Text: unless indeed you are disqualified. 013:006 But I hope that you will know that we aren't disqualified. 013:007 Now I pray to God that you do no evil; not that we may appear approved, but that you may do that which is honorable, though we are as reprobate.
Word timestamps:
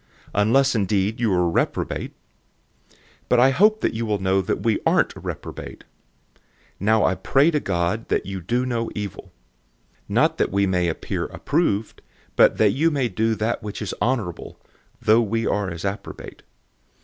unless 0.33 0.73
indeed 0.73 1.19
you 1.19 1.31
are 1.31 1.45
disqualified. 1.53 2.09
013:006 2.89 2.97
But 3.29 3.39
I 3.39 3.49
hope 3.51 3.81
that 3.81 3.93
you 3.93 4.07
will 4.07 4.17
know 4.17 4.41
that 4.41 4.63
we 4.63 4.79
aren't 4.83 5.09
disqualified. 5.09 5.85
013:007 6.33 6.41
Now 6.79 7.05
I 7.05 7.13
pray 7.13 7.51
to 7.51 7.59
God 7.59 8.07
that 8.07 8.25
you 8.25 8.41
do 8.41 8.65
no 8.65 8.89
evil; 8.95 9.31
not 10.09 10.39
that 10.39 10.51
we 10.51 10.65
may 10.65 10.87
appear 10.87 11.25
approved, 11.25 12.01
but 12.35 12.57
that 12.57 12.71
you 12.71 12.89
may 12.89 13.09
do 13.09 13.35
that 13.35 13.61
which 13.61 13.79
is 13.79 13.93
honorable, 14.01 14.59
though 14.99 15.21
we 15.21 15.45
are 15.45 15.69
as 15.69 15.83
reprobate. 15.85 16.41